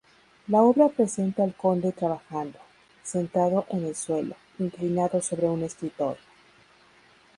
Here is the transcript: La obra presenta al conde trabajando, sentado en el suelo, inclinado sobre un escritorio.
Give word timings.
La 0.47 0.63
obra 0.63 0.89
presenta 0.89 1.43
al 1.43 1.53
conde 1.53 1.91
trabajando, 1.91 2.57
sentado 3.03 3.67
en 3.69 3.85
el 3.85 3.93
suelo, 3.95 4.35
inclinado 4.57 5.21
sobre 5.21 5.45
un 5.47 5.61
escritorio. 5.63 6.19